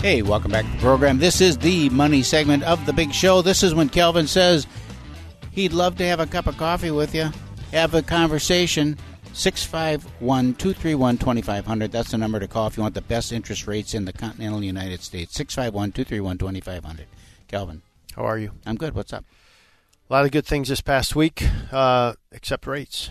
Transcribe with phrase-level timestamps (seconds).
[0.00, 1.18] Hey, welcome back to the program.
[1.18, 3.42] This is the money segment of the big show.
[3.42, 4.66] This is when Kelvin says
[5.52, 7.28] he'd love to have a cup of coffee with you,
[7.72, 8.96] have a conversation.
[9.34, 11.92] 651 231 2500.
[11.92, 14.64] That's the number to call if you want the best interest rates in the continental
[14.64, 15.34] United States.
[15.34, 17.06] 651 231 2500.
[17.48, 17.82] Kelvin.
[18.16, 18.52] How are you?
[18.64, 18.94] I'm good.
[18.94, 19.26] What's up?
[20.08, 23.10] A lot of good things this past week, uh, except rates.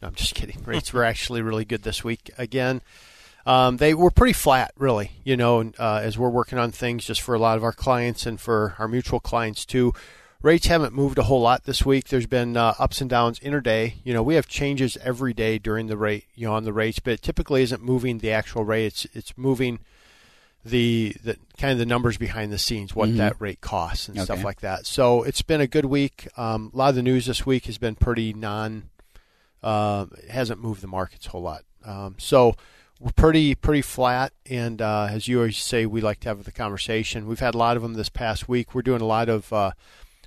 [0.00, 0.62] No, I'm just kidding.
[0.64, 2.30] Rates were actually really good this week.
[2.38, 2.80] Again,
[3.46, 5.12] um, they were pretty flat, really.
[5.24, 8.26] You know, uh, as we're working on things just for a lot of our clients
[8.26, 9.92] and for our mutual clients too.
[10.42, 12.08] Rates haven't moved a whole lot this week.
[12.08, 13.94] There's been uh, ups and downs interday.
[14.02, 16.98] You know, we have changes every day during the rate, you know, on the rates,
[16.98, 18.86] but it typically isn't moving the actual rate.
[18.86, 19.78] It's it's moving
[20.64, 23.18] the the kind of the numbers behind the scenes, what Mhm.
[23.18, 24.84] that rate costs and stuff like that.
[24.86, 26.26] So it's been a good week.
[26.36, 28.90] Um, a lot of the news this week has been pretty non.
[29.62, 31.62] Uh, hasn't moved the markets a whole lot.
[31.84, 32.56] Um, so
[33.02, 34.32] we're pretty pretty flat.
[34.48, 37.26] And uh, as you always say, we like to have the conversation.
[37.26, 38.74] We've had a lot of them this past week.
[38.74, 39.72] We're doing a lot of uh,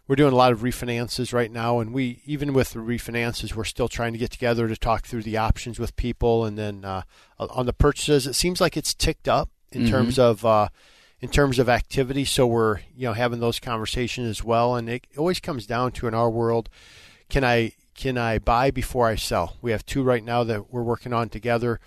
[0.07, 3.63] we're doing a lot of refinances right now, and we even with the refinances, we're
[3.63, 6.45] still trying to get together to talk through the options with people.
[6.45, 7.03] And then uh,
[7.39, 9.89] on the purchases, it seems like it's ticked up in Mhm.
[9.89, 10.67] terms of uh,
[11.21, 12.25] in terms of activity.
[12.25, 16.07] So we're you know having those conversations as well, and it always comes down to
[16.07, 16.69] in our world,
[17.29, 19.55] can I can I buy before I sell?
[19.61, 21.79] We have two right now that we're working on together,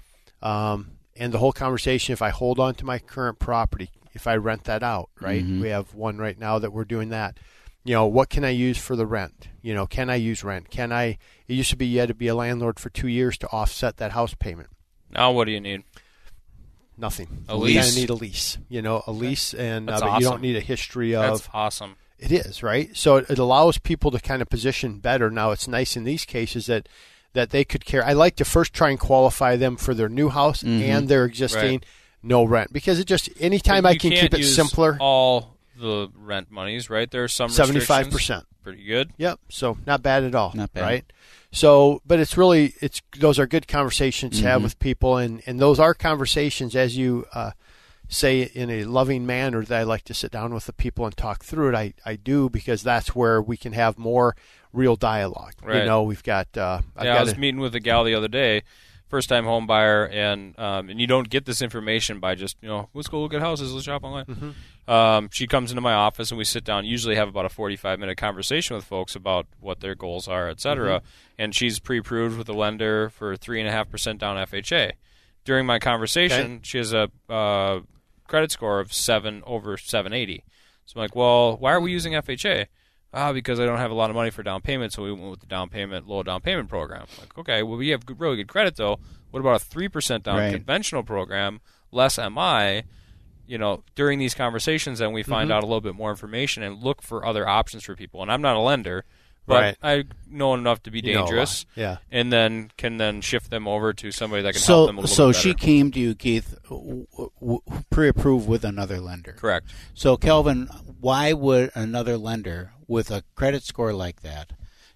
[0.42, 2.12] um, and the whole conversation.
[2.12, 5.44] If I hold on to my current property, if I rent that out, right?
[5.44, 5.61] Mhm.
[5.61, 7.39] We have one right now that we're doing that.
[7.84, 9.48] You know, what can I use for the rent?
[9.62, 10.71] You know, can I use rent?
[10.71, 11.16] Can I?
[11.47, 13.97] It used to be you had to be a landlord for two years to offset
[13.97, 14.69] that house payment.
[15.10, 15.84] Now, what do you need?
[16.97, 17.44] Nothing.
[17.48, 17.84] A You lease?
[17.87, 18.59] kinda need a lease.
[18.69, 21.22] You know, a lease, and uh, That's but you don't need a history of.
[21.38, 21.97] That's awesome.
[22.19, 22.91] It is right.
[22.97, 25.31] So it, it allows people to kind of position better.
[25.31, 26.88] Now it's nice in these cases that
[27.34, 28.05] that they could care.
[28.05, 30.81] I like to first try and qualify them for their new house Mhm.
[30.83, 31.84] and their existing Mm-hmm.
[31.84, 31.84] Right.
[32.22, 34.97] no rent because it just anytime I can keep it simpler.
[35.00, 37.11] All the rent monies, right?
[37.11, 38.44] There's some seventy five percent.
[38.65, 39.12] Pretty good.
[39.19, 39.39] Yep.
[39.50, 40.53] So not bad at all.
[40.55, 40.83] Not bad.
[40.83, 41.05] Right.
[41.53, 44.65] So, but it's really it's those are good conversations to have Mhm.
[44.65, 47.53] with people, and and those are conversations as you uh,
[48.09, 51.17] say in a loving manner that I like to sit down with the people and
[51.17, 51.75] talk through it.
[51.75, 54.35] I I do because that's where we can have more
[54.73, 55.55] real dialogue.
[55.67, 56.57] You know, we've got.
[56.57, 58.63] Uh, yeah, I was a- meeting with a gal the other day,
[59.09, 62.69] first time home buyer, and um, and you don't get this information by just you
[62.69, 64.25] know let's go look at houses, let's shop online.
[64.27, 64.91] Mm-hmm.
[64.91, 66.87] Um, she comes into my office and we sit down.
[66.87, 70.61] Usually have about a forty-five minute conversation with folks about what their goals are, et
[70.61, 71.01] cetera.
[71.01, 71.07] Mm-hmm.
[71.41, 74.93] And she's pre-approved with a lender for three and a half percent down FHA.
[75.45, 76.61] During my conversation, Okay.
[76.63, 77.81] she has a uh,
[78.28, 80.44] credit score of seven over seven eighty.
[80.87, 82.66] So I'm like, well, why are we using FHA?
[83.12, 85.31] Ah, because I don't have a lot of money for down payment, so we went
[85.31, 87.06] with the down payment, low down payment program.
[87.19, 88.99] Like, okay, well, we have good, really good credit though.
[89.31, 90.53] What about a three percent down Right.
[90.55, 92.84] conventional program, less MI?
[93.47, 95.55] You know, during these conversations, then we find Mhm.
[95.55, 98.21] out a little bit more information and look for other options for people.
[98.21, 99.05] And I'm not a lender,
[99.47, 99.77] but Right.
[99.83, 101.97] I know enough to be You dangerous, Yeah.
[102.10, 105.10] and then can then shift them over to somebody that can help them a little
[105.10, 105.16] bit.
[105.16, 107.06] so bit she came to you, Keith, w-
[107.41, 107.62] w-
[107.98, 109.32] pre-approved with another lender.
[109.32, 109.66] Correct.
[109.92, 110.69] So, Kelvin,
[111.00, 114.53] why would another lender with a credit score like that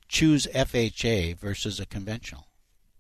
[0.06, 2.46] choose FHA versus a conventional?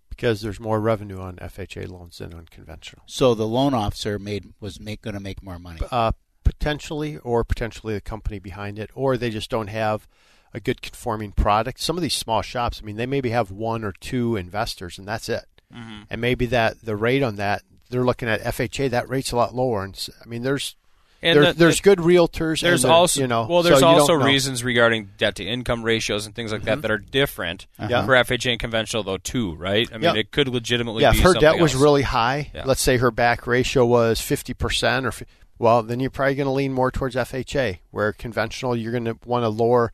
[0.08, 3.02] because there's more revenue on FHA loans than on conventional.
[3.06, 5.80] So the loan officer made was make going to make more money.
[5.90, 6.12] Uh,
[6.44, 10.06] potentially, or potentially the company behind it, or they just don't have
[10.52, 11.80] a good conforming product.
[11.80, 15.08] Some of these small shops, I mean, they maybe have one or two investors, and
[15.08, 15.46] that's it.
[15.74, 16.02] Mm-hmm.
[16.10, 18.90] And maybe that the rate on that they're looking at FHA.
[18.90, 20.74] That rate's a lot lower, and I mean, there's
[21.22, 22.62] And there, that- there's that- good realtors.
[22.62, 26.26] There's and also you know, well, there's don't also reasons regarding debt to income ratios
[26.26, 26.82] and things like that Mhm.
[26.82, 28.04] that are different Yeah.
[28.04, 29.88] for FHA and conventional though too, right?
[29.92, 30.20] I mean, Yeah.
[30.20, 31.82] it could legitimately Yeah, be if her debt was else.
[31.82, 32.64] really high, Yeah.
[32.64, 35.12] let's say her back ratio was 50% or
[35.60, 39.16] well, then you're probably going to lean more towards FHA, where conventional you're going to
[39.24, 39.92] want a lower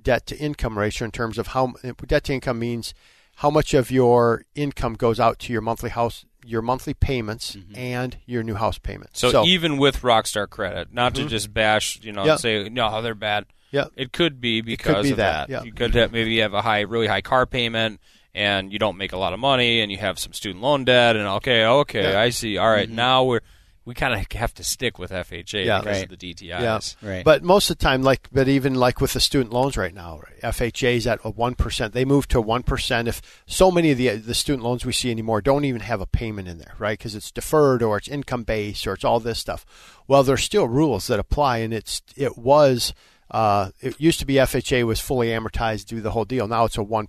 [0.00, 1.72] debt to income ratio in terms of how
[2.06, 2.94] debt to income means
[3.38, 8.16] how much of your income goes out to your monthly house your monthly payments and
[8.24, 9.10] your new house payment.
[9.12, 11.28] So, even with Rockstar Credit, not to Mhm.
[11.28, 12.38] just bash, you know, Yep.
[12.38, 13.44] say no, they're bad.
[13.72, 13.90] Yep.
[13.96, 15.52] It could be because be of that, that.
[15.52, 15.62] yeah.
[15.64, 18.00] You could have, maybe you have a high, really high car payment,
[18.34, 21.16] and you don't make a lot of money and you have some student loan debt
[21.16, 22.20] and okay, okay, Yeah.
[22.20, 22.56] I see.
[22.56, 23.40] All right, now we're
[23.88, 25.78] we kind of have to stick with FHA Yeah.
[25.80, 26.04] because Right.
[26.04, 26.96] of the DTIs.
[27.02, 27.08] Yeah.
[27.08, 27.24] Right.
[27.24, 30.20] But most of the time, like, but even like with the student loans right now,
[30.42, 31.94] FHA is at a one percent.
[31.94, 33.08] They moved to one percent.
[33.08, 36.06] If so many of the the student loans we see anymore don't even have a
[36.06, 36.98] payment in there, right?
[36.98, 39.64] Because it's deferred or it's income based or it's all this stuff.
[40.06, 42.92] Well, there's still rules that apply, and it's it was.
[43.30, 46.48] Uh, it used to be FHA was fully amortized, do the whole deal.
[46.48, 47.08] Now it's a one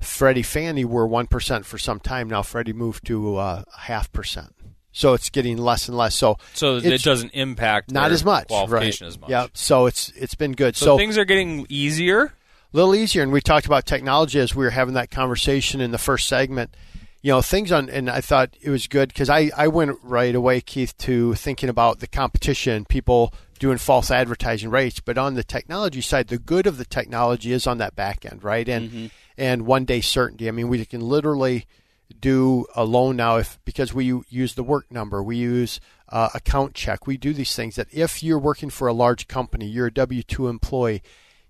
[0.00, 2.28] Freddie Fannie were one percent for some time.
[2.28, 4.54] Now Freddie moved to uh, a half percent.
[4.92, 6.14] So it's getting less and less.
[6.14, 9.08] So So it doesn't impact not as much, qualification right?
[9.08, 9.30] as much.
[9.30, 9.46] Yeah.
[9.54, 10.76] So it's it's been good.
[10.76, 12.24] So, So, things are getting easier.
[12.24, 12.32] a
[12.72, 13.22] little easier.
[13.22, 16.74] And we talked about technology as we were having that conversation in the first segment.
[17.22, 20.34] You know, things on, and I thought it was good because I, I went right
[20.34, 24.98] away, Keith, to thinking about the competition, people doing false advertising rates.
[24.98, 28.42] But on the technology side, the good of the technology is on that back end,
[28.42, 28.68] right?
[28.68, 29.06] And mm-hmm.
[29.38, 30.48] and one day certainty.
[30.48, 31.66] I mean, we can literally
[32.12, 36.74] do a loan now if because we use the work number, we use uh, account
[36.74, 39.92] check, we do these things that if you're working for a large company, you're a
[39.92, 41.02] W two employee,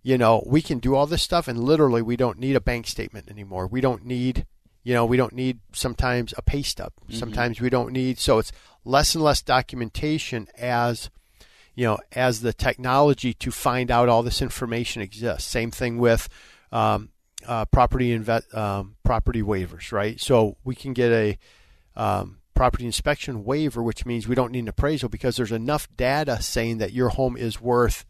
[0.02, 2.86] you know, we can do all this stuff and literally we don't need a bank
[2.86, 3.66] statement anymore.
[3.66, 4.46] We don't need
[4.84, 6.92] you know, we don't need sometimes a pay stub.
[7.08, 8.50] Sometimes we don't need so it's
[8.84, 11.08] less and less documentation as
[11.74, 15.48] you know, as the technology to find out all this information exists.
[15.48, 16.28] Same thing with
[16.70, 17.10] um,
[17.46, 20.20] uh, property inve- um, property waivers, right?
[20.20, 21.38] So we can get a
[21.96, 26.40] um, property inspection waiver, which means we don't need an appraisal because there's enough data
[26.42, 28.04] saying that your home is worth,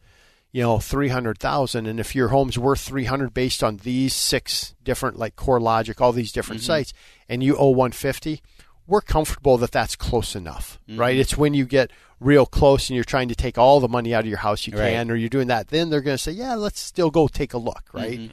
[0.52, 4.14] you know, three hundred thousand, and if your home's worth three hundred based on these
[4.14, 6.92] six different like CoreLogic, all these different sites,
[7.28, 8.42] and you owe one fifty,
[8.86, 11.16] we're comfortable that that's close enough, right?
[11.16, 11.90] It's when you get
[12.20, 14.72] real close and you're trying to take all the money out of your house you
[14.78, 14.90] Right.
[14.92, 17.52] can, or you're doing that, then they're going to say, yeah, let's still go take
[17.52, 18.30] a look, right?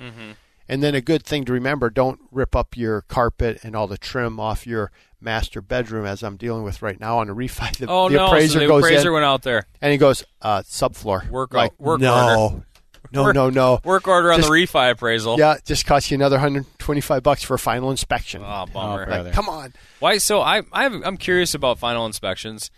[0.70, 3.98] And then a good thing to remember: don't rip up your carpet and all the
[3.98, 7.76] trim off your master bedroom, as I'm dealing with right now on a refi.
[7.80, 8.28] The, Oh the no!
[8.28, 9.66] appraiser so the goes appraiser in went out there.
[9.82, 12.66] and he goes, uh, "Subfloor Work like, out- work no, order.
[13.12, 13.80] no, no, no.
[13.84, 15.40] Work order on Just- the refi appraisal.
[15.40, 18.44] Yeah, just cost you another 125 bucks for a final inspection.
[18.46, 19.02] Oh, bummer.
[19.02, 19.32] Oh, brother.
[19.32, 19.74] Come on.
[20.00, 20.20] Why?
[20.20, 22.70] So I, I have, I'm curious about final inspections.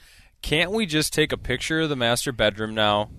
[0.42, 3.10] Can't we just take a picture of the master bedroom now,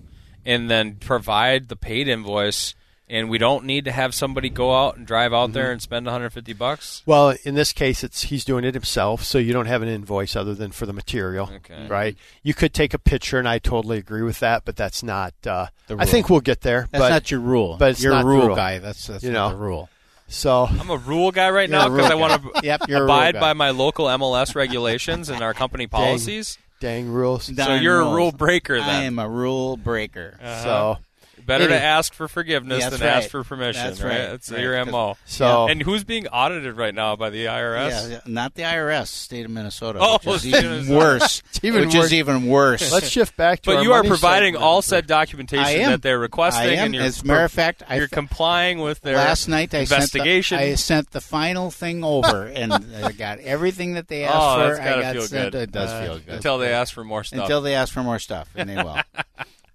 [0.45, 2.73] and then provide the paid invoice,
[3.13, 5.53] and we don't need to have somebody go out and drive out Mm-hmm.
[5.53, 7.01] there and spend 150 bucks?
[7.05, 10.35] Well, in this case, it's he's doing it himself, so you don't have an invoice
[10.35, 11.87] other than for the material, Okay.
[11.87, 12.17] right?
[12.41, 15.33] You could take a picture, and I totally agree with that, but that's not.
[15.45, 16.87] Uh, The I think we'll get there.
[16.91, 17.77] That's but, not your rule.
[17.79, 18.55] but it's you're not a rule rule.
[18.55, 18.79] guy.
[18.79, 19.57] That's that's You not know.
[19.57, 19.89] the rule.
[20.27, 23.09] so I'm a rule guy right now because I want to Yep, you're a rule
[23.11, 26.57] abide by my local MLS regulations and our company policies.
[26.79, 27.47] dang rules.
[27.47, 27.65] Dang.
[27.67, 30.37] So you're a rule breaker I am a rule breaker.
[30.63, 30.97] So
[31.45, 33.17] Better to ask for forgiveness That's than right.
[33.17, 33.83] ask for permission.
[33.87, 34.09] That's right?
[34.09, 34.29] right.
[34.31, 34.61] That's Right.
[34.61, 35.17] your 'Cause- mo.
[35.25, 37.91] so And who's being audited right now by the IRS?
[37.91, 39.99] Yeah, yeah, not the IRS, state of Minnesota.
[40.01, 40.97] Oh, which is state even Minnesota.
[40.97, 41.43] worse.
[41.63, 42.05] Even which worse.
[42.05, 42.91] is even worse.
[42.91, 43.69] let's shift back to.
[43.69, 45.91] But our you are providing all said documentation I am.
[45.91, 46.85] that they're requesting, I am.
[46.87, 50.57] and you're As a matter of fact, you're complying with their last night I investigation.
[50.57, 52.73] Sent the, I sent the final thing over, and
[53.03, 54.67] I got everything that they asked oh, for.
[54.75, 55.51] that's I gotta got feel sent.
[55.53, 55.61] good.
[55.63, 57.39] It does Uh, feel good until they ask for more stuff.
[57.41, 58.97] Until they ask for more stuff, and they will.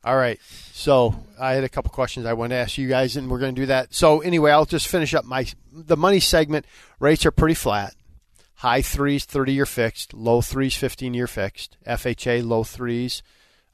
[0.09, 0.41] All right.
[0.73, 3.55] So I had a couple questions I want to ask you guys, and we're going
[3.55, 3.93] to do that.
[3.93, 6.65] So anyway, I'll just finish up my the money segment.
[6.99, 7.95] Rates are pretty flat.
[8.55, 10.15] High threes, thirty year fixed.
[10.15, 11.77] Low threes, fifteen year fixed.
[11.87, 13.23] FHA low threes,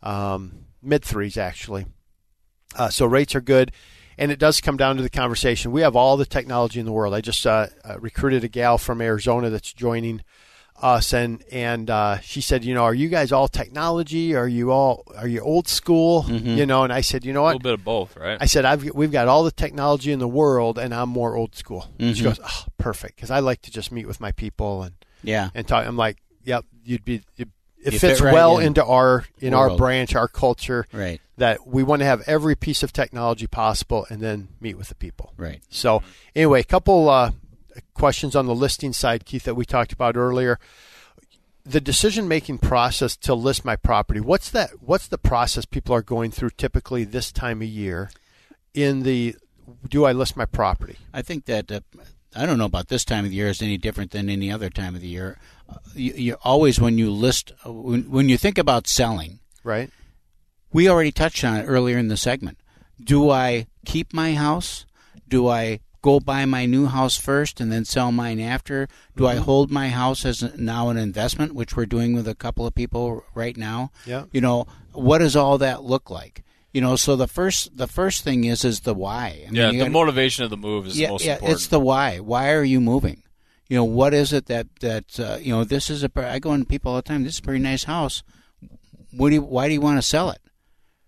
[0.02, 1.86] um, mid threes actually.
[2.74, 3.70] Uh, so rates are good,
[4.18, 5.70] and it does come down to the conversation.
[5.70, 7.14] We have all the technology in the world.
[7.14, 7.68] I just uh,
[8.00, 10.22] recruited a gal from Arizona that's joining
[10.82, 14.34] us, and and uh, she said, you know, are you guys all technology?
[14.34, 16.24] Are you all are you old school?
[16.28, 18.38] You know, and I said, you know what, a little bit of both, right?
[18.40, 21.54] I said, I've we've got all the technology in the world, and I'm more old
[21.54, 21.86] school.
[21.98, 25.50] She goes, oh, perfect, because I like to just meet with my people and Yeah.
[25.54, 25.86] and talk.
[25.86, 27.22] I'm like, yep, you'd be.
[27.36, 27.48] It,
[27.82, 28.68] it You fits fit right well in.
[28.68, 30.86] into our in our branch, our culture.
[30.92, 31.20] Right.
[31.36, 34.94] That we want to have every piece of technology possible, and then meet with the
[34.94, 35.32] people.
[35.36, 35.60] Right.
[35.68, 36.02] So
[36.36, 37.32] anyway, a couple uh,
[37.94, 40.58] questions on the listing side, Keith, that we talked about earlier.
[41.66, 44.20] The decision making process to list my property.
[44.20, 44.70] What's that?
[44.82, 48.10] What's the process people are going through typically this time of year?
[48.74, 49.36] In the
[49.88, 50.98] do I list my property?
[51.14, 51.80] I think that uh,
[52.36, 54.68] I don't know about this time of the year is any different than any other
[54.68, 55.38] time of the year.
[55.66, 59.88] Uh, you, you always when you list uh, when, when you think about selling, Right.
[60.70, 62.58] we already touched on it earlier in the segment.
[63.02, 64.84] Do I keep my house?
[65.28, 68.86] Do I go buy my new house first and then sell mine after?
[69.16, 72.66] Do I hold my house as now an investment, which we're doing with a couple
[72.66, 73.90] of people right now?
[74.04, 74.26] Yeah.
[74.30, 76.44] You know, what does all that look like?
[76.74, 79.44] You know, so the first the first thing is is the why.
[79.46, 81.32] I mean, yeah, you the gotta- motivation of the move is yeah, the most yeah,
[81.34, 81.56] important.
[81.56, 82.18] it's the why.
[82.18, 83.22] Why are you moving?
[83.68, 85.64] You know, what is it that that uh, you know?
[85.64, 86.10] This is a.
[86.16, 87.24] I go into people all the time.
[87.24, 88.22] This is a pretty nice house.
[89.16, 90.42] What do you, why do you want to sell it?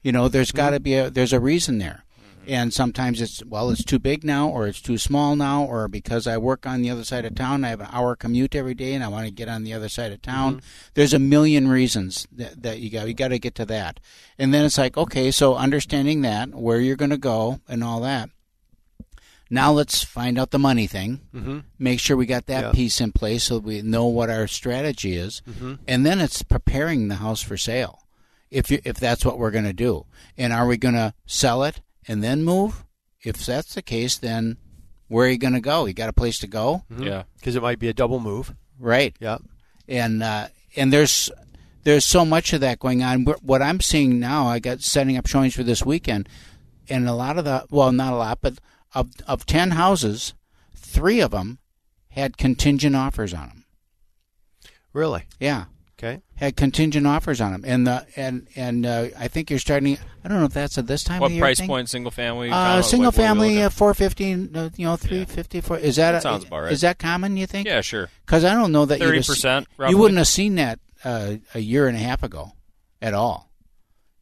[0.03, 2.06] You know, there's got to be a there's a reason there.
[2.49, 6.27] And sometimes it's well, it's too big now, or it's too small now, or because
[6.27, 8.95] I work on the other side of town, I have an hour commute every day,
[8.95, 10.63] and I want to get on the other side of town.
[10.95, 13.09] There's a million reasons that, that you got.
[13.09, 13.99] You got to get to that,
[14.39, 18.01] and then it's like, okay, so understanding that, where you're going to go, and all
[18.03, 18.31] that.
[19.49, 21.21] Now let's find out the money thing.
[21.35, 21.59] Mm-hmm.
[21.79, 22.73] Make sure we got that Yeah.
[22.73, 25.75] piece in place so we know what our strategy is, Mm-hmm.
[25.87, 28.01] and then it's preparing the house for sale.
[28.51, 30.07] If you, if that's what we're going to do,
[30.39, 32.85] and are we going to sell it and then move?
[33.23, 34.57] If that's the case, then
[35.09, 35.87] where are you going to go?
[35.87, 37.25] You got a place to go, yeah.
[37.37, 38.55] Because it might be a double move.
[38.79, 39.15] right?
[39.21, 39.39] Yeah.
[39.89, 41.31] and uh, and there's
[41.85, 43.25] there's so much of that going on.
[43.25, 46.29] What I'm seeing now, I got setting up showings for this weekend,
[46.89, 48.59] and a lot of the well, not a lot, but
[48.95, 50.35] of of ten houses,
[50.75, 51.59] three of them
[52.11, 53.65] had contingent offers on them.
[54.93, 55.25] Really?
[55.39, 55.67] Yeah,
[55.99, 56.21] Okay.
[56.35, 59.97] had contingent offers on them, and the and and uh, I think you're starting.
[60.23, 61.69] I don't know if that's at this time What of year price thing.
[61.69, 61.89] point?
[61.89, 62.51] Single family?
[62.51, 63.73] Uh, single what- what are we family, looking uh, at?
[63.73, 64.51] four fifteen.
[64.55, 65.79] Uh, you know, three fifty four.
[65.79, 66.73] Is that, That a- sounds about right.
[66.73, 67.39] Is that common?
[67.39, 67.67] You think?
[67.67, 68.11] yeah, sure.
[68.27, 69.69] Because I don't know that thirty percent.
[69.89, 72.53] You wouldn't have seen that uh, a year and a half ago,
[73.01, 73.51] at all.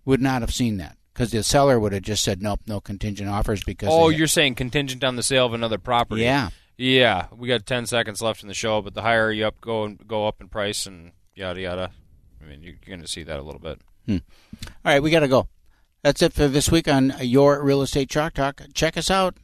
[0.05, 3.29] Would not have seen that because the seller would have just said nope, no contingent
[3.29, 3.89] offers because.
[3.91, 6.23] Oh, you're saying contingent on the sale of another property?
[6.23, 6.51] Yeah.
[6.77, 9.85] Yeah, we got ten seconds left in the show, but the higher you up go
[9.85, 11.91] and go up in price and yada yada.
[12.43, 13.81] I mean, you're going to see that a little bit.
[14.07, 14.19] Hmm.
[14.67, 15.49] All right, we got to go.
[16.03, 18.61] That's it for this week on your real estate chalk talk.
[18.75, 19.37] Check us out.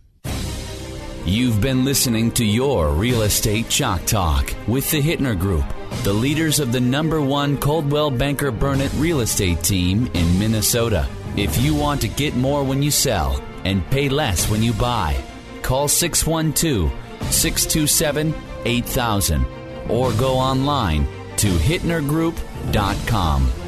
[1.25, 5.64] You've been listening to Your Real Estate Chalk Talk with the Hittner Group,
[6.02, 11.06] the leaders of the number one Coldwell Banker Burnett real estate team in Minnesota.
[11.37, 15.23] If you want to get more when you sell and pay less when you buy,
[15.61, 16.90] call 612
[17.32, 19.47] 627 8000
[19.90, 21.06] or go online
[21.40, 23.60] to hittnergroup.com.